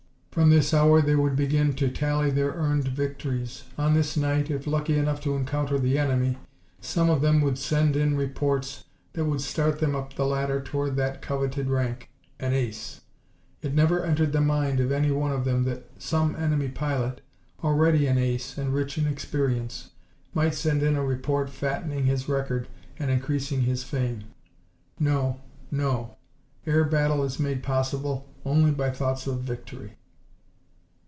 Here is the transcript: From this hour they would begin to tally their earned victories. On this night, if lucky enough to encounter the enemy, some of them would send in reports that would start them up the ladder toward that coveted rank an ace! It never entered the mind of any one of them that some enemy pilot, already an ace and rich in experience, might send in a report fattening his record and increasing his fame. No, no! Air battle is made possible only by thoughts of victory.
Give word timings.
From 0.31 0.49
this 0.49 0.73
hour 0.73 1.01
they 1.01 1.13
would 1.13 1.35
begin 1.35 1.73
to 1.73 1.89
tally 1.89 2.29
their 2.31 2.51
earned 2.53 2.87
victories. 2.87 3.63
On 3.77 3.93
this 3.93 4.15
night, 4.15 4.49
if 4.49 4.65
lucky 4.65 4.95
enough 4.97 5.19
to 5.23 5.35
encounter 5.35 5.77
the 5.77 5.97
enemy, 5.97 6.37
some 6.79 7.09
of 7.09 7.19
them 7.19 7.41
would 7.41 7.57
send 7.57 7.97
in 7.97 8.15
reports 8.15 8.85
that 9.11 9.25
would 9.25 9.41
start 9.41 9.79
them 9.79 9.93
up 9.93 10.13
the 10.15 10.25
ladder 10.25 10.61
toward 10.61 10.95
that 10.95 11.21
coveted 11.21 11.69
rank 11.69 12.09
an 12.39 12.53
ace! 12.53 13.01
It 13.61 13.73
never 13.73 14.05
entered 14.05 14.31
the 14.31 14.39
mind 14.39 14.79
of 14.79 14.89
any 14.89 15.11
one 15.11 15.33
of 15.33 15.43
them 15.43 15.63
that 15.63 15.91
some 16.01 16.33
enemy 16.37 16.69
pilot, 16.69 17.19
already 17.61 18.07
an 18.07 18.17
ace 18.17 18.57
and 18.57 18.73
rich 18.73 18.97
in 18.97 19.07
experience, 19.07 19.91
might 20.33 20.55
send 20.55 20.81
in 20.81 20.95
a 20.95 21.03
report 21.05 21.49
fattening 21.49 22.05
his 22.05 22.29
record 22.29 22.69
and 22.97 23.11
increasing 23.11 23.63
his 23.63 23.83
fame. 23.83 24.23
No, 24.97 25.41
no! 25.69 26.15
Air 26.65 26.85
battle 26.85 27.21
is 27.25 27.37
made 27.37 27.61
possible 27.61 28.29
only 28.45 28.71
by 28.71 28.91
thoughts 28.91 29.27
of 29.27 29.41
victory. 29.41 29.97